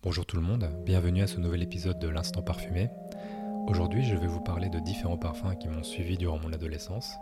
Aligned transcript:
Bonjour 0.00 0.24
tout 0.24 0.36
le 0.36 0.42
monde, 0.42 0.70
bienvenue 0.86 1.22
à 1.22 1.26
ce 1.26 1.40
nouvel 1.40 1.60
épisode 1.60 1.98
de 1.98 2.06
l'Instant 2.06 2.40
Parfumé. 2.40 2.88
Aujourd'hui, 3.66 4.04
je 4.04 4.14
vais 4.14 4.28
vous 4.28 4.40
parler 4.40 4.68
de 4.68 4.78
différents 4.78 5.18
parfums 5.18 5.58
qui 5.58 5.66
m'ont 5.66 5.82
suivi 5.82 6.16
durant 6.16 6.38
mon 6.38 6.52
adolescence. 6.52 7.16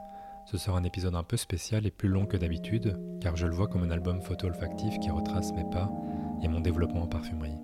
Ce 0.45 0.59
sera 0.59 0.77
un 0.77 0.85
épisode 0.85 1.15
un 1.15 1.23
peu 1.23 1.39
spécial 1.39 1.87
et 1.87 1.91
plus 1.91 2.11
long 2.11 2.27
que 2.27 2.37
d'habitude, 2.37 3.01
car 3.23 3.35
je 3.35 3.47
le 3.47 3.55
vois 3.55 3.69
comme 3.69 3.83
un 3.83 3.91
album 3.91 4.21
photo 4.21 4.49
olfactif 4.49 4.99
qui 5.01 5.09
retrace 5.09 5.53
mes 5.53 5.65
pas 5.71 5.91
et 6.43 6.49
mon 6.49 6.61
développement 6.61 7.05
en 7.05 7.07
parfumerie. 7.07 7.57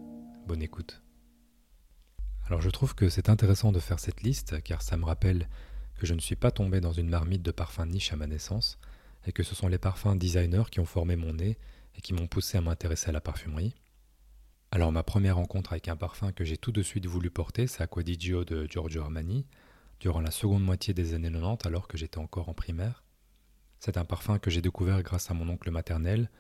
Bonne 0.47 0.63
écoute. 0.63 1.03
Alors 2.47 2.63
je 2.63 2.71
trouve 2.71 2.95
que 2.95 3.11
c'est 3.11 3.29
intéressant 3.29 3.71
de 3.71 3.81
faire 3.81 4.01
cette 4.01 4.23
liste, 4.23 4.63
car 4.63 4.81
ça 4.81 4.97
me 4.97 5.05
rappelle 5.05 5.47
que 5.97 6.07
je 6.07 6.15
ne 6.15 6.21
suis 6.21 6.37
pas 6.37 6.51
tombé 6.51 6.81
dans 6.81 6.93
une 6.93 7.11
marmite 7.11 7.43
de 7.43 7.51
parfums 7.51 7.85
niche 7.87 8.15
à 8.15 8.17
ma 8.17 8.27
naissance, 8.27 8.79
et 9.27 9.33
que 9.33 9.43
ce 9.43 9.55
sont 9.55 9.69
les 9.69 9.77
parfums 9.77 10.17
designers 10.17 10.71
qui 10.71 10.81
ont 10.81 10.87
formé 10.87 11.17
mon 11.17 11.35
nez 11.35 11.59
et 11.97 12.01
qui 12.01 12.15
m'ont 12.15 12.29
poussé 12.29 12.57
à 12.57 12.63
m'intéresser 12.63 13.11
à 13.11 13.13
la 13.13 13.21
parfumerie. 13.21 13.75
Alors 14.75 14.91
ma 14.91 15.03
première 15.03 15.37
rencontre 15.37 15.75
avec 15.75 15.89
un 15.89 15.97
parfum 15.97 16.33
que 16.33 16.47
j'ai 16.47 16.57
tout 16.57 16.73
de 16.73 16.81
suite 16.81 17.05
voulu 17.05 17.31
porter, 17.31 17.67
c'est 17.67 17.83
Aquadigio 17.83 18.47
de 18.47 18.67
Giorgio 18.67 19.03
Armani, 19.03 19.45
durant 20.01 20.23
la 20.23 20.31
seconde 20.31 20.65
moitié 20.65 20.95
des 20.95 21.13
années 21.13 21.31
90 21.31 21.67
alors 21.67 21.87
que 21.87 21.99
j'étais 21.99 22.17
encore 22.17 22.49
en 22.49 22.55
primaire. 22.55 23.05
C'est 23.81 23.99
un 23.99 24.07
parfum 24.07 24.39
que 24.39 24.51
j'ai 24.51 24.63
découvert 24.63 25.03
grâce 25.03 25.31
à 25.31 25.35
mon 25.35 25.47
oncle 25.51 25.71
maternel, 25.71 26.31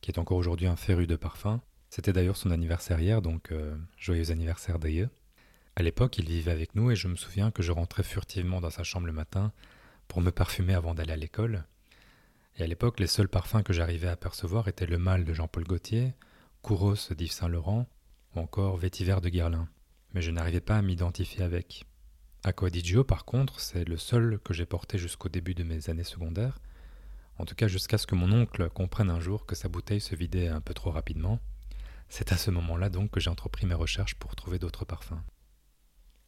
qui 0.00 0.10
est 0.10 0.18
encore 0.18 0.38
aujourd'hui 0.38 0.66
un 0.66 0.74
féru 0.74 1.06
de 1.06 1.14
parfum. 1.14 1.60
C'était 1.88 2.12
d'ailleurs 2.12 2.36
son 2.36 2.50
anniversaire 2.50 2.98
hier, 2.98 3.22
donc 3.22 3.52
euh, 3.52 3.76
joyeux 3.96 4.32
anniversaire 4.32 4.80
d'ailleurs. 4.80 5.10
À 5.76 5.84
l'époque, 5.84 6.18
il 6.18 6.26
vivait 6.26 6.50
avec 6.50 6.74
nous 6.74 6.90
et 6.90 6.96
je 6.96 7.06
me 7.06 7.14
souviens 7.14 7.52
que 7.52 7.62
je 7.62 7.70
rentrais 7.70 8.02
furtivement 8.02 8.60
dans 8.60 8.70
sa 8.70 8.82
chambre 8.82 9.06
le 9.06 9.12
matin 9.12 9.52
pour 10.08 10.20
me 10.20 10.32
parfumer 10.32 10.74
avant 10.74 10.94
d'aller 10.94 11.12
à 11.12 11.16
l'école. 11.16 11.64
Et 12.56 12.64
à 12.64 12.66
l'époque, 12.66 12.98
les 12.98 13.06
seuls 13.06 13.28
parfums 13.28 13.62
que 13.62 13.72
j'arrivais 13.72 14.08
à 14.08 14.16
percevoir 14.16 14.66
étaient 14.66 14.84
le 14.84 14.98
mâle 14.98 15.24
de 15.24 15.32
Jean-Paul 15.32 15.62
Gaultier, 15.62 16.14
Kouros 16.62 17.12
d'Yves 17.16 17.32
Saint-Laurent 17.32 17.86
ou 18.34 18.40
encore 18.40 18.76
Vétiver 18.76 19.20
de 19.22 19.28
Guerlain, 19.28 19.68
mais 20.12 20.22
je 20.22 20.30
n'arrivais 20.30 20.60
pas 20.60 20.76
à 20.76 20.82
m'identifier 20.82 21.42
avec. 21.42 21.84
Aquadigio, 22.44 23.04
par 23.04 23.24
contre, 23.24 23.60
c'est 23.60 23.84
le 23.84 23.96
seul 23.96 24.38
que 24.44 24.52
j'ai 24.52 24.66
porté 24.66 24.98
jusqu'au 24.98 25.28
début 25.28 25.54
de 25.54 25.64
mes 25.64 25.88
années 25.88 26.04
secondaires, 26.04 26.58
en 27.38 27.44
tout 27.44 27.54
cas 27.54 27.68
jusqu'à 27.68 27.98
ce 27.98 28.06
que 28.06 28.14
mon 28.14 28.32
oncle 28.32 28.68
comprenne 28.70 29.10
un 29.10 29.20
jour 29.20 29.46
que 29.46 29.54
sa 29.54 29.68
bouteille 29.68 30.00
se 30.00 30.14
vidait 30.14 30.48
un 30.48 30.60
peu 30.60 30.74
trop 30.74 30.90
rapidement. 30.90 31.38
C'est 32.08 32.32
à 32.32 32.36
ce 32.36 32.50
moment-là 32.50 32.90
donc 32.90 33.10
que 33.10 33.20
j'ai 33.20 33.30
entrepris 33.30 33.66
mes 33.66 33.74
recherches 33.74 34.14
pour 34.14 34.34
trouver 34.34 34.58
d'autres 34.58 34.84
parfums. 34.84 35.22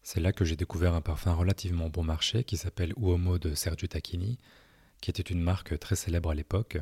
C'est 0.02 0.20
là 0.20 0.32
que 0.32 0.44
j'ai 0.44 0.56
découvert 0.56 0.94
un 0.94 1.00
parfum 1.00 1.34
relativement 1.34 1.90
bon 1.90 2.04
marché 2.04 2.44
qui 2.44 2.56
s'appelle 2.56 2.94
Uomo 2.96 3.38
de 3.38 3.54
Sergio 3.54 3.86
Tacchini, 3.86 4.38
qui 5.00 5.10
était 5.10 5.22
une 5.22 5.42
marque 5.42 5.78
très 5.78 5.96
célèbre 5.96 6.30
à 6.30 6.34
l'époque, 6.34 6.78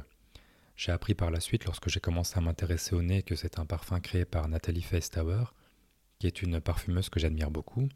j'ai 0.78 0.92
appris 0.92 1.14
par 1.14 1.32
la 1.32 1.40
suite, 1.40 1.64
lorsque 1.64 1.88
j'ai 1.88 1.98
commencé 1.98 2.38
à 2.38 2.40
m'intéresser 2.40 2.94
au 2.94 3.02
nez, 3.02 3.24
que 3.24 3.34
c'est 3.34 3.58
un 3.58 3.66
parfum 3.66 3.98
créé 3.98 4.24
par 4.24 4.46
Nathalie 4.46 4.80
Feistauer, 4.80 5.52
qui 6.20 6.28
est 6.28 6.40
une 6.40 6.60
parfumeuse 6.60 7.08
que 7.08 7.18
j'admire 7.18 7.50
beaucoup. 7.50 7.88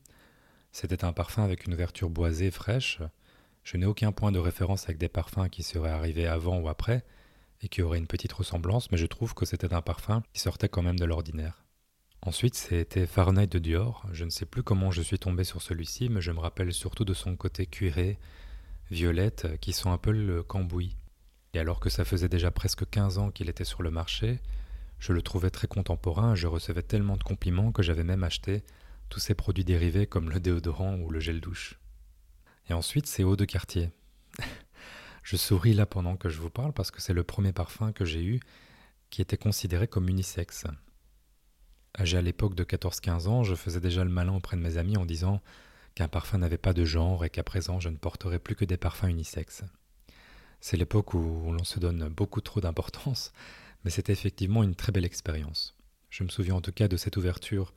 C'était 0.72 1.05
un 1.05 1.12
parfum 1.12 1.44
avec 1.44 1.64
une 1.64 1.74
ouverture 1.74 2.11
boisée 2.11 2.50
fraîche. 2.50 2.98
Je 3.62 3.77
n'ai 3.77 3.86
aucun 3.86 4.11
point 4.11 4.33
de 4.33 4.41
référence 4.41 4.83
avec 4.86 4.98
des 4.98 5.08
parfums 5.08 5.48
qui 5.48 5.62
seraient 5.62 5.92
arrivés 5.92 6.27
avant 6.27 6.58
ou 6.58 6.69
après, 6.69 7.05
et 7.61 7.69
qui 7.69 7.83
auraient 7.83 7.98
une 7.98 8.08
petite 8.08 8.33
ressemblance, 8.33 8.91
mais 8.91 8.98
je 8.98 9.06
trouve 9.06 9.33
que 9.33 9.46
c'était 9.46 9.72
un 9.72 9.80
parfum 9.80 10.24
qui 10.33 10.41
sortait 10.41 10.69
quand 10.69 10.83
même 10.83 10.98
de 10.98 11.05
l'ordinaire. 11.05 11.64
Ensuite, 12.20 12.56
c'était 12.56 13.06
Fahrenheit 13.06 13.46
de 13.46 13.61
Dior. 13.61 14.08
Je 14.11 14.24
ne 14.24 14.30
sais 14.30 14.46
plus 14.46 14.64
comment 14.64 14.91
je 14.91 15.02
suis 15.02 15.20
tombé 15.20 15.44
sur 15.44 15.62
celui-ci, 15.62 16.08
mais 16.08 16.20
je 16.20 16.33
me 16.33 16.41
rappelle 16.41 16.72
surtout 16.72 17.05
de 17.05 17.14
son 17.14 17.36
côté 17.36 17.67
cuiré, 17.67 18.19
violette, 18.91 19.56
qui 19.61 19.72
sont 19.72 19.92
un 19.92 19.98
peu 19.98 20.11
le 20.11 20.42
cambouis. 20.42 20.96
Et 21.55 21.58
alors 21.58 21.81
que 21.81 21.91
ça 21.91 22.06
faisait 22.06 22.31
déjà 22.31 22.50
presque 22.50 22.89
15 22.89 23.19
ans 23.19 23.31
qu'il 23.31 23.50
était 23.50 23.64
sur 23.64 23.83
le 23.83 23.91
marché, 23.91 24.41
je 24.98 25.12
le 25.12 25.20
trouvais 25.20 25.50
très 25.50 25.67
contemporain, 25.67 26.34
je 26.34 26.47
recevais 26.47 26.83
tellement 26.83 27.19
de 27.19 27.22
compliments 27.22 27.72
que 27.72 27.83
j'avais 27.83 28.05
même 28.05 28.25
acheté 28.25 28.62
tous 29.11 29.20
ces 29.20 29.34
produits 29.34 29.64
dérivés 29.64 30.06
comme 30.06 30.30
le 30.30 30.41
déodorant 30.41 30.97
ou 30.97 31.11
le 31.11 31.20
gel 31.20 31.41
douche. 31.42 31.78
Et 32.70 32.73
ensuite, 32.73 33.06
c'est 33.06 33.25
eau 33.25 33.36
de 33.36 33.45
quartier. 33.45 33.91
je 35.23 35.36
souris 35.36 35.74
là 35.74 35.85
pendant 35.85 36.17
que 36.17 36.30
je 36.30 36.41
vous 36.41 36.48
parle 36.48 36.73
parce 36.73 36.91
que 36.91 37.02
c'est 37.02 37.12
le 37.12 37.23
premier 37.24 37.52
parfum 37.52 37.92
que 37.92 38.07
j'ai 38.07 38.24
eu 38.24 38.41
qui 39.11 39.20
était 39.20 39.36
considéré 39.36 39.89
comme 39.89 40.08
unisexe. 40.08 40.64
Âgé 41.98 42.17
à 42.17 42.23
l'époque 42.23 42.55
de 42.55 42.64
14-15 42.64 43.29
ans, 43.29 43.45
je 43.45 43.55
faisais 43.55 43.80
déjà 43.80 44.05
le 44.05 44.11
malin 44.11 44.36
auprès 44.36 44.57
de 44.57 44.62
mes 44.62 44.79
amis 44.79 44.96
en 44.96 45.05
disant 45.05 45.42
qu'un 45.95 46.08
parfum 46.08 46.39
n'avait 46.39 46.57
pas 46.57 46.73
de 46.73 46.86
genre 46.86 47.27
et 47.27 47.29
qu'à 47.29 47.42
présent 47.42 47.79
je 47.79 47.91
ne 47.91 47.98
porterais 47.98 48.39
plus 48.39 48.57
que 48.57 48.64
des 48.64 48.79
parfums 48.79 49.08
unisexes. 49.08 49.64
C'est 50.64 50.77
l'époque 50.77 51.12
où 51.14 51.52
l'on 51.52 51.64
se 51.64 51.80
donne 51.80 52.08
beaucoup 52.08 52.40
trop 52.40 52.61
d'importance, 52.61 53.33
mais 53.84 53.90
c'était 53.90 54.12
effectivement 54.12 54.62
une 54.62 54.77
très 54.77 54.92
belle 54.92 55.05
expérience. 55.05 55.74
Je 56.08 56.23
me 56.23 56.28
souviens 56.28 56.55
en 56.55 56.61
tout 56.61 56.70
cas 56.70 56.86
de 56.86 56.96
cette 56.96 57.17
ouverture 57.17 57.74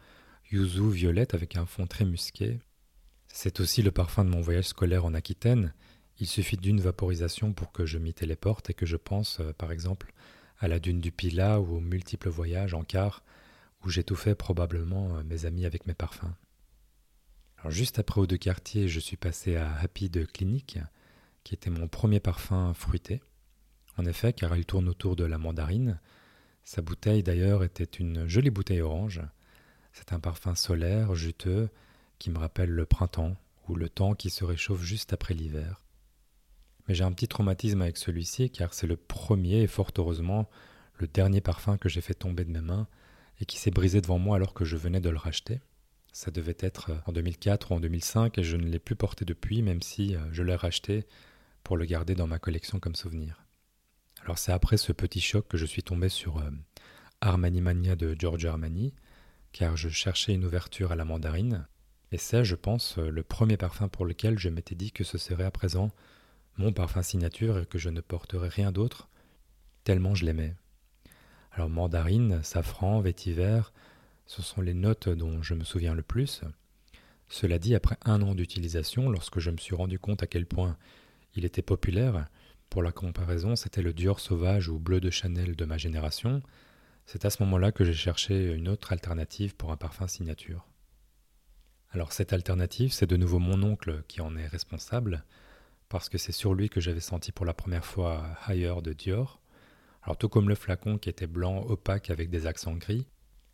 yuzu 0.51 0.91
violette 0.91 1.33
avec 1.33 1.57
un 1.57 1.65
fond 1.65 1.87
très 1.87 2.05
musqué. 2.05 2.59
C'est 3.27 3.59
aussi 3.59 3.81
le 3.81 3.89
parfum 3.89 4.23
de 4.23 4.29
mon 4.29 4.39
voyage 4.39 4.67
scolaire 4.67 5.03
en 5.03 5.15
Aquitaine. 5.15 5.73
Il 6.19 6.27
suffit 6.27 6.57
d'une 6.57 6.79
vaporisation 6.79 7.53
pour 7.53 7.71
que 7.71 7.87
je 7.87 7.97
m'y 7.97 8.13
téléporte 8.13 8.69
et 8.69 8.75
que 8.75 8.85
je 8.85 8.97
pense, 8.97 9.39
euh, 9.39 9.51
par 9.53 9.71
exemple, 9.71 10.13
à 10.59 10.67
la 10.67 10.77
dune 10.77 11.01
du 11.01 11.11
Pila 11.11 11.59
ou 11.59 11.77
aux 11.77 11.81
multiples 11.81 12.29
voyages 12.29 12.75
en 12.75 12.83
car 12.83 13.23
où 13.83 13.89
j'étouffais 13.89 14.35
probablement 14.35 15.17
euh, 15.17 15.23
mes 15.23 15.47
amis 15.47 15.65
avec 15.65 15.87
mes 15.87 15.95
parfums. 15.95 16.35
Juste 17.67 17.97
après 17.97 18.21
Eau 18.21 18.27
de 18.27 18.35
Quartier, 18.35 18.87
je 18.87 18.99
suis 18.99 19.17
passé 19.17 19.55
à 19.55 19.75
Happy 19.79 20.07
de 20.07 20.23
Clinique, 20.23 20.77
qui 21.45 21.53
était 21.53 21.69
mon 21.69 21.87
premier 21.87 22.19
parfum 22.19 22.73
fruité. 22.73 23.21
En 23.97 24.05
effet, 24.05 24.33
car 24.33 24.57
il 24.57 24.65
tourne 24.65 24.89
autour 24.89 25.15
de 25.15 25.23
la 25.23 25.37
mandarine. 25.37 26.01
Sa 26.65 26.81
bouteille 26.81 27.23
d'ailleurs 27.23 27.63
était 27.63 27.83
une 27.83 28.27
jolie 28.27 28.49
bouteille 28.49 28.81
orange. 28.81 29.21
C'est 29.93 30.11
un 30.11 30.19
parfum 30.19 30.55
solaire, 30.55 31.15
juteux, 31.15 31.69
qui 32.19 32.31
me 32.31 32.39
rappelle 32.39 32.71
le 32.71 32.85
printemps 32.85 33.37
ou 33.69 33.75
le 33.75 33.87
temps 33.87 34.15
qui 34.15 34.31
se 34.31 34.43
réchauffe 34.43 34.81
juste 34.81 35.13
après 35.13 35.35
l'hiver. 35.35 35.83
Mais 36.87 36.95
j'ai 36.95 37.03
un 37.03 37.11
petit 37.11 37.27
traumatisme 37.27 37.81
avec 37.81 37.97
celui-ci 37.97 38.49
car 38.49 38.73
c'est 38.73 38.87
le 38.87 38.97
premier 38.97 39.61
et 39.61 39.67
fort 39.67 39.91
heureusement 39.97 40.49
le 40.95 41.07
dernier 41.07 41.41
parfum 41.41 41.77
que 41.77 41.89
j'ai 41.89 42.01
fait 42.01 42.13
tomber 42.15 42.43
de 42.43 42.51
mes 42.51 42.61
mains 42.61 42.87
et 43.39 43.45
qui 43.45 43.57
s'est 43.57 43.71
brisé 43.71 44.01
devant 44.01 44.19
moi 44.19 44.37
alors 44.37 44.53
que 44.53 44.65
je 44.65 44.77
venais 44.77 44.99
de 44.99 45.09
le 45.09 45.17
racheter. 45.17 45.61
Ça 46.11 46.31
devait 46.31 46.57
être 46.59 46.91
en 47.05 47.11
2004 47.11 47.71
ou 47.71 47.75
en 47.75 47.79
2005 47.79 48.37
et 48.39 48.43
je 48.43 48.57
ne 48.57 48.65
l'ai 48.65 48.79
plus 48.79 48.95
porté 48.95 49.25
depuis 49.25 49.61
même 49.61 49.81
si 49.81 50.15
euh, 50.15 50.19
je 50.31 50.41
l'ai 50.41 50.55
racheté 50.55 51.05
pour 51.65 51.77
le 51.77 51.85
garder 51.85 52.13
dans 52.13 52.27
ma 52.27 52.39
collection 52.39 52.79
comme 52.79 52.95
souvenir. 52.95 53.43
Alors 54.23 54.37
c'est 54.37 54.51
après 54.51 54.77
ce 54.77 54.93
petit 54.93 55.19
choc 55.19 55.47
que 55.47 55.57
je 55.57 55.65
suis 55.65 55.83
tombé 55.83 56.09
sur 56.09 56.37
euh, 56.37 56.51
Armani 57.21 57.59
Mania 57.59 57.95
de 57.95 58.15
Giorgio 58.17 58.49
Armani, 58.49 58.93
car 59.51 59.75
je 59.75 59.89
cherchais 59.89 60.33
une 60.33 60.45
ouverture 60.45 60.91
à 60.91 60.95
la 60.95 61.05
mandarine, 61.05 61.67
et 62.11 62.17
c'est, 62.17 62.45
je 62.45 62.55
pense, 62.55 62.99
euh, 62.99 63.09
le 63.09 63.23
premier 63.23 63.57
parfum 63.57 63.87
pour 63.87 64.05
lequel 64.05 64.37
je 64.37 64.49
m'étais 64.49 64.75
dit 64.75 64.91
que 64.91 65.03
ce 65.03 65.17
serait 65.17 65.43
à 65.43 65.51
présent 65.51 65.91
mon 66.57 66.71
parfum 66.71 67.01
signature 67.01 67.57
et 67.57 67.65
que 67.65 67.79
je 67.79 67.89
ne 67.89 67.99
porterais 67.99 68.49
rien 68.49 68.71
d'autre, 68.71 69.09
tellement 69.83 70.13
je 70.13 70.25
l'aimais. 70.25 70.55
Alors 71.51 71.69
mandarine, 71.69 72.43
safran, 72.43 73.01
vétiver, 73.01 73.61
ce 74.27 74.43
sont 74.43 74.61
les 74.61 74.75
notes 74.75 75.09
dont 75.09 75.41
je 75.41 75.55
me 75.55 75.63
souviens 75.63 75.95
le 75.95 76.03
plus. 76.03 76.41
Cela 77.27 77.57
dit, 77.57 77.73
après 77.73 77.97
un 78.05 78.21
an 78.21 78.35
d'utilisation, 78.35 79.09
lorsque 79.09 79.39
je 79.39 79.49
me 79.49 79.57
suis 79.57 79.75
rendu 79.75 79.97
compte 79.97 80.21
à 80.21 80.27
quel 80.27 80.45
point 80.45 80.77
il 81.35 81.45
était 81.45 81.61
populaire. 81.61 82.27
Pour 82.69 82.81
la 82.81 82.91
comparaison, 82.91 83.55
c'était 83.55 83.81
le 83.81 83.93
Dior 83.93 84.19
sauvage 84.19 84.69
ou 84.69 84.79
bleu 84.79 84.99
de 84.99 85.09
Chanel 85.09 85.55
de 85.55 85.65
ma 85.65 85.77
génération. 85.77 86.41
C'est 87.05 87.25
à 87.25 87.29
ce 87.29 87.43
moment-là 87.43 87.71
que 87.71 87.83
j'ai 87.83 87.93
cherché 87.93 88.53
une 88.53 88.67
autre 88.67 88.91
alternative 88.91 89.55
pour 89.55 89.71
un 89.71 89.77
parfum 89.77 90.07
signature. 90.07 90.67
Alors 91.91 92.11
cette 92.11 92.33
alternative, 92.33 92.91
c'est 92.91 93.05
de 93.05 93.15
nouveau 93.15 93.39
mon 93.39 93.61
oncle 93.63 94.03
qui 94.07 94.21
en 94.21 94.35
est 94.35 94.47
responsable, 94.47 95.23
parce 95.87 96.09
que 96.09 96.17
c'est 96.17 96.31
sur 96.31 96.53
lui 96.53 96.69
que 96.69 96.81
j'avais 96.81 96.99
senti 96.99 97.31
pour 97.31 97.45
la 97.45 97.53
première 97.53 97.85
fois 97.85 98.25
Higher 98.47 98.81
de 98.83 98.91
Dior. 98.91 99.39
Alors 100.01 100.17
tout 100.17 100.27
comme 100.27 100.49
le 100.49 100.55
flacon 100.55 100.97
qui 100.97 101.09
était 101.09 101.27
blanc 101.27 101.63
opaque 101.67 102.09
avec 102.09 102.29
des 102.29 102.47
accents 102.47 102.75
gris, 102.75 103.07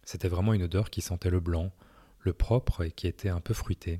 c'était 0.03 0.27
vraiment 0.27 0.53
une 0.53 0.63
odeur 0.63 0.89
qui 0.89 1.01
sentait 1.01 1.29
le 1.29 1.39
blanc, 1.39 1.71
le 2.19 2.33
propre 2.33 2.83
et 2.83 2.91
qui 2.91 3.07
était 3.07 3.29
un 3.29 3.41
peu 3.41 3.53
fruité. 3.53 3.99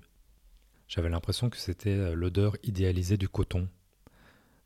J'avais 0.93 1.07
l'impression 1.07 1.49
que 1.49 1.55
c'était 1.55 1.95
euh, 1.95 2.15
l'odeur 2.15 2.57
idéalisée 2.63 3.15
du 3.15 3.29
coton. 3.29 3.69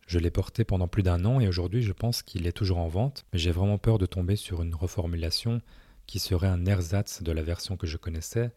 Je 0.08 0.18
l'ai 0.18 0.32
porté 0.32 0.64
pendant 0.64 0.88
plus 0.88 1.04
d'un 1.04 1.24
an 1.24 1.40
et 1.40 1.48
aujourd'hui 1.48 1.84
je 1.84 1.94
pense 1.94 2.24
qu'il 2.24 2.48
est 2.48 2.52
toujours 2.52 2.80
en 2.80 2.88
vente, 2.88 3.28
mais 3.32 3.38
j'ai 3.38 3.52
vraiment 3.52 3.78
peur 3.78 4.00
de 4.00 4.08
tomber 4.08 4.36
sur 4.36 4.64
une 4.64 4.74
reformulation 4.74 5.62
qui 6.08 6.18
serait 6.18 6.48
un 6.48 6.66
ersatz 6.66 7.22
de 7.22 7.32
la 7.32 7.44
version 7.44 7.78
que 7.78 7.86
je 7.86 7.98
connaissais, 7.98 8.52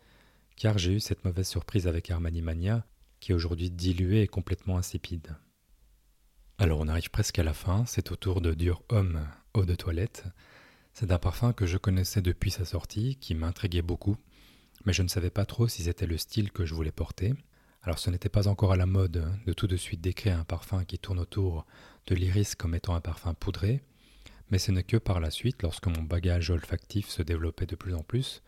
car 0.57 0.79
j'ai 0.79 0.95
eu 0.95 1.01
cette 1.01 1.27
mauvaise 1.27 1.47
surprise 1.47 1.87
avec 1.87 2.11
Armani 2.11 2.41
Mania, 2.41 2.87
qui 3.21 3.33
est 3.33 3.35
aujourd'hui 3.35 3.71
diluée 3.71 4.23
et 4.23 4.29
complètement 4.29 4.79
insipide. 4.79 5.37
Alors 6.57 6.81
on 6.81 6.89
arrive 6.89 7.11
presque 7.11 7.39
à 7.39 7.45
la 7.45 7.53
fin, 7.53 7.85
c'est 7.85 8.13
au 8.13 8.17
tour 8.17 8.41
de 8.41 8.55
Dur 8.55 8.83
Homme 8.89 9.29
eau 9.53 9.67
de 9.67 9.75
toilette. 9.75 10.25
C'est 10.95 11.13
un 11.13 11.19
parfum 11.19 11.53
que 11.53 11.67
je 11.67 11.77
connaissais 11.77 12.23
depuis 12.23 12.51
sa 12.51 12.65
sortie, 12.65 13.17
qui 13.17 13.35
m'intriguait 13.35 13.83
beaucoup, 13.83 14.17
mais 14.87 14.95
je 14.95 15.03
ne 15.03 15.09
savais 15.09 15.29
pas 15.29 15.45
trop 15.45 15.69
si 15.69 15.83
c'était 15.83 16.07
le 16.07 16.17
style 16.17 16.51
que 16.51 16.65
je 16.65 16.75
voulais 16.75 16.93
porter. 16.93 17.35
Alors 17.83 17.99
ce 17.99 18.11
n'était 18.11 18.29
pas 18.29 18.49
encore 18.49 18.73
à 18.73 18.77
la 18.77 18.87
mode 18.87 19.33
de 19.47 19.53
tout 19.53 19.67
de 19.67 19.77
suite 19.77 20.01
décrire 20.01 20.39
un 20.39 20.45
parfum 20.45 20.85
qui 20.85 20.99
tourne 20.99 21.19
autour 21.19 21.67
de 22.07 22.15
l'iris 22.15 22.55
comme 22.55 22.75
étant 22.75 22.95
un 22.95 23.01
parfum 23.01 23.35
poudré, 23.35 23.83
mais 24.51 24.59
ce 24.59 24.73
n'est 24.73 24.83
que 24.83 24.97
par 24.97 25.21
la 25.21 25.31
suite, 25.31 25.63
lorsque 25.63 25.87
mon 25.87 26.03
bagage 26.03 26.51
olfactif 26.51 27.09
se 27.09 27.23
développait 27.23 27.67
de 27.67 27.77
plus 27.77 27.95
en 27.95 28.03
plus, 28.03 28.43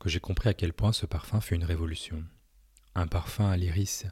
que 0.00 0.08
j'ai 0.08 0.20
compris 0.20 0.48
à 0.48 0.54
quel 0.54 0.72
point 0.72 0.92
ce 0.92 1.06
parfum 1.06 1.40
fut 1.40 1.54
une 1.54 1.64
révolution. 1.64 2.24
Un 2.94 3.06
parfum 3.06 3.48
à 3.48 3.56
l'iris 3.56 4.06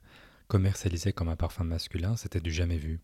commercialisé 0.48 1.12
comme 1.12 1.28
un 1.28 1.36
parfum 1.36 1.64
masculin, 1.64 2.16
c'était 2.16 2.40
du 2.40 2.52
jamais 2.52 2.76
vu. 2.76 3.00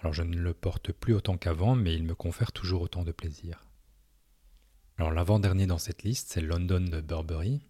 Alors 0.00 0.12
je 0.12 0.22
ne 0.22 0.36
le 0.36 0.54
porte 0.54 0.92
plus 0.92 1.14
autant 1.14 1.38
qu'avant, 1.38 1.74
mais 1.74 1.94
il 1.94 2.04
me 2.04 2.14
confère 2.14 2.52
toujours 2.52 2.82
autant 2.82 3.04
de 3.04 3.12
plaisir. 3.12 3.64
Alors 4.98 5.12
l'avant-dernier 5.12 5.66
dans 5.66 5.78
cette 5.78 6.02
liste, 6.02 6.30
c'est 6.30 6.40
London 6.40 6.80
de 6.80 7.00
Burberry. 7.00 7.62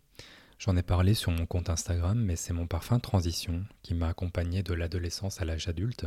J'en 0.58 0.76
ai 0.76 0.82
parlé 0.82 1.14
sur 1.14 1.31
mon 1.31 1.46
compte 1.46 1.70
Instagram, 1.70 2.19
mais 2.20 2.34
c'est 2.34 2.52
mon 2.52 2.66
parfum 2.66 2.99
transition 2.99 3.64
qui 3.82 3.94
m'a 3.94 4.08
accompagné 4.08 4.64
de 4.64 4.75
l'adolescence 4.75 5.40
à 5.40 5.44
l'âge 5.44 5.69
adulte. 5.69 6.06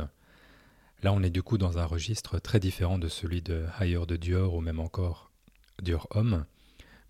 Là, 1.02 1.14
on 1.14 1.22
est 1.22 1.30
du 1.30 1.42
coup 1.42 1.56
dans 1.56 1.78
un 1.78 1.86
registre 1.86 2.38
très 2.38 2.60
différent 2.60 2.98
de 2.98 3.08
celui 3.08 3.40
de 3.40 3.64
Higher 3.80 4.04
de 4.06 4.16
Dior 4.16 4.54
ou 4.54 4.60
même 4.60 4.78
encore 4.78 5.30
Dior 5.80 6.06
Homme, 6.10 6.44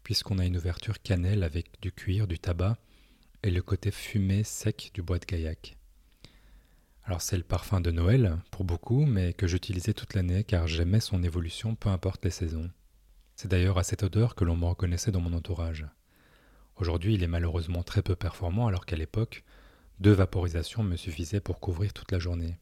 puisqu'on 0.04 0.38
a 0.38 0.46
une 0.46 0.56
ouverture 0.56 1.02
cannelle 1.02 1.42
avec 1.42 1.80
du 1.80 1.90
cuir, 1.90 2.28
du 2.28 2.38
tabac 2.38 2.76
et 3.42 3.50
le 3.50 3.60
côté 3.60 3.90
fumé 3.90 4.44
sec 4.44 4.92
du 4.94 5.02
bois 5.02 5.18
de 5.18 5.26
gaillac. 5.26 5.76
Alors 7.04 7.22
c'est 7.22 7.36
le 7.36 7.42
parfum 7.42 7.80
de 7.80 7.90
Noël 7.90 8.38
pour 8.52 8.64
beaucoup, 8.64 9.04
mais 9.04 9.32
que 9.32 9.48
j'utilisais 9.48 9.94
toute 9.94 10.14
l'année 10.14 10.44
car 10.44 10.68
j'aimais 10.68 11.00
son 11.00 11.24
évolution 11.24 11.74
peu 11.74 11.88
importe 11.88 12.24
les 12.24 12.30
saisons. 12.30 12.70
C'est 13.34 13.48
d'ailleurs 13.48 13.78
à 13.78 13.82
cette 13.82 14.04
odeur 14.04 14.36
que 14.36 14.44
l'on 14.44 14.56
me 14.56 14.66
reconnaissait 14.66 15.10
dans 15.10 15.20
mon 15.20 15.32
entourage. 15.32 15.86
Aujourd'hui, 16.82 17.14
il 17.14 17.22
est 17.22 17.28
malheureusement 17.28 17.84
très 17.84 18.02
peu 18.02 18.16
performant 18.16 18.66
alors 18.66 18.86
qu'à 18.86 18.96
l'époque, 18.96 19.44
deux 20.00 20.10
vaporisations 20.10 20.82
me 20.82 20.96
suffisaient 20.96 21.38
pour 21.38 21.60
couvrir 21.60 21.92
toute 21.92 22.10
la 22.10 22.18
journée. 22.18 22.58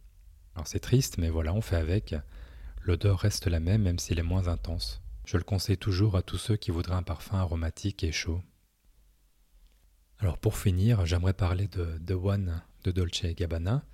Alors 0.55 0.67
c'est 0.67 0.79
triste, 0.79 1.17
mais 1.17 1.31
voilà, 1.31 1.55
on 1.55 1.63
fait 1.63 1.77
avec. 1.77 2.15
L'odeur 2.83 3.19
reste 3.19 3.47
la 3.47 3.61
même 3.61 3.81
même 3.81 3.99
s'il 3.99 4.19
est 4.19 4.23
moins 4.23 4.49
intense. 4.49 5.01
Je 5.25 5.39
le 5.39 5.43
conseille 5.43 5.79
toujours 5.79 6.17
à 6.17 6.23
tous 6.23 6.37
ceux 6.37 6.57
qui 6.57 6.71
voudraient 6.71 6.97
un 6.97 7.03
parfum 7.03 7.39
aromatique 7.39 8.05
et 8.05 8.13
chaud. 8.13 8.43
Alors 10.19 10.37
pour 10.37 10.59
finir, 10.59 11.07
j'aimerais 11.07 11.33
parler 11.33 11.67
de 11.69 11.97
The 12.07 12.11
One 12.11 12.63
de 12.85 12.91
Dolce 12.91 13.25
Gabbana, 13.25 13.87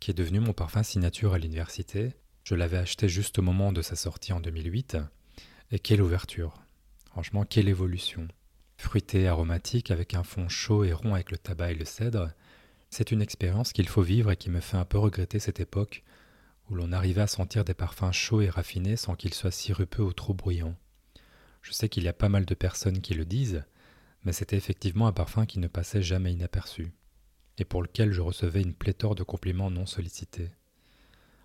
qui 0.00 0.10
est 0.10 0.14
devenu 0.14 0.40
mon 0.40 0.52
parfum 0.52 0.82
signature 0.82 1.32
à 1.32 1.38
l'université. 1.38 2.12
Je 2.44 2.56
l'avais 2.56 2.76
acheté 2.76 3.08
juste 3.08 3.38
au 3.38 3.42
moment 3.42 3.72
de 3.72 3.80
sa 3.80 3.96
sortie 3.96 4.34
en 4.34 4.40
2008 4.40 4.98
et 5.70 5.78
quelle 5.78 6.02
ouverture 6.02 6.62
Franchement, 7.06 7.46
quelle 7.46 7.70
évolution 7.70 8.28
Fruité, 8.82 9.28
aromatique, 9.28 9.92
avec 9.92 10.12
un 10.12 10.24
fond 10.24 10.48
chaud 10.48 10.82
et 10.82 10.92
rond 10.92 11.14
avec 11.14 11.30
le 11.30 11.38
tabac 11.38 11.70
et 11.70 11.76
le 11.76 11.84
cèdre, 11.84 12.32
c'est 12.90 13.12
une 13.12 13.22
expérience 13.22 13.72
qu'il 13.72 13.88
faut 13.88 14.02
vivre 14.02 14.32
et 14.32 14.36
qui 14.36 14.50
me 14.50 14.60
fait 14.60 14.76
un 14.76 14.84
peu 14.84 14.98
regretter 14.98 15.38
cette 15.38 15.60
époque 15.60 16.02
où 16.68 16.74
l'on 16.74 16.90
arrivait 16.90 17.22
à 17.22 17.28
sentir 17.28 17.64
des 17.64 17.74
parfums 17.74 18.12
chauds 18.12 18.42
et 18.42 18.50
raffinés 18.50 18.96
sans 18.96 19.14
qu'ils 19.14 19.34
soient 19.34 19.52
sirupeux 19.52 20.02
ou 20.02 20.12
trop 20.12 20.34
bruyants. 20.34 20.74
Je 21.62 21.72
sais 21.72 21.88
qu'il 21.88 22.02
y 22.02 22.08
a 22.08 22.12
pas 22.12 22.28
mal 22.28 22.44
de 22.44 22.54
personnes 22.54 23.00
qui 23.00 23.14
le 23.14 23.24
disent, 23.24 23.64
mais 24.24 24.32
c'était 24.32 24.56
effectivement 24.56 25.06
un 25.06 25.12
parfum 25.12 25.46
qui 25.46 25.60
ne 25.60 25.68
passait 25.68 26.02
jamais 26.02 26.32
inaperçu, 26.32 26.92
et 27.58 27.64
pour 27.64 27.82
lequel 27.82 28.12
je 28.12 28.20
recevais 28.20 28.62
une 28.62 28.74
pléthore 28.74 29.14
de 29.14 29.22
compliments 29.22 29.70
non 29.70 29.86
sollicités. 29.86 30.50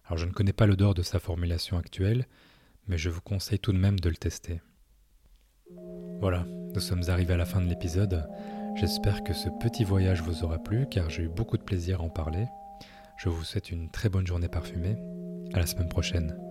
Alors 0.05 0.17
je 0.17 0.25
ne 0.25 0.33
connais 0.33 0.53
pas 0.53 0.65
l'odeur 0.65 0.95
de 0.95 1.03
sa 1.03 1.19
formulation 1.19 1.77
actuelle, 1.77 2.27
mais 2.87 2.97
je 2.97 3.11
vous 3.11 3.21
conseille 3.21 3.59
tout 3.59 3.73
de 3.73 3.77
même 3.77 3.99
de 3.99 4.09
le 4.09 4.17
tester. 4.17 4.59
Voilà, 6.19 6.47
nous 6.73 6.81
sommes 6.81 7.03
arrivés 7.07 7.33
à 7.33 7.37
la 7.37 7.45
fin 7.45 7.61
de 7.61 7.67
l'épisode. 7.67 8.27
J'espère 8.75 9.23
que 9.23 9.33
ce 9.33 9.49
petit 9.59 9.83
voyage 9.83 10.21
vous 10.21 10.43
aura 10.43 10.59
plu 10.59 10.85
car 10.89 11.09
j'ai 11.09 11.23
eu 11.23 11.29
beaucoup 11.29 11.57
de 11.57 11.63
plaisir 11.63 12.01
à 12.01 12.03
en 12.03 12.09
parler. 12.09 12.45
Je 13.17 13.29
vous 13.29 13.43
souhaite 13.43 13.71
une 13.71 13.89
très 13.89 14.09
bonne 14.09 14.27
journée 14.27 14.47
parfumée. 14.47 14.97
À 15.53 15.59
la 15.59 15.65
semaine 15.65 15.89
prochaine. 15.89 16.46